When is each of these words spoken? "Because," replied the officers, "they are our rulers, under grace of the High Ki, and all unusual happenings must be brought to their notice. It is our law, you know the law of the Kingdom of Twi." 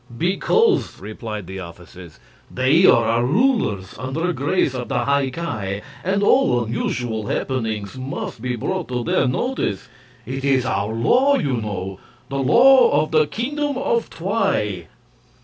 "Because," 0.17 0.99
replied 0.99 1.45
the 1.45 1.59
officers, 1.59 2.19
"they 2.49 2.87
are 2.87 3.05
our 3.05 3.23
rulers, 3.23 3.93
under 3.99 4.33
grace 4.33 4.73
of 4.73 4.87
the 4.87 5.05
High 5.05 5.29
Ki, 5.29 5.81
and 6.03 6.23
all 6.23 6.63
unusual 6.63 7.27
happenings 7.27 7.95
must 7.95 8.41
be 8.41 8.55
brought 8.55 8.87
to 8.87 9.03
their 9.03 9.27
notice. 9.27 9.89
It 10.25 10.43
is 10.43 10.65
our 10.65 10.91
law, 10.91 11.37
you 11.37 11.53
know 11.57 11.99
the 12.29 12.39
law 12.39 13.03
of 13.03 13.11
the 13.11 13.27
Kingdom 13.27 13.77
of 13.77 14.09
Twi." 14.09 14.87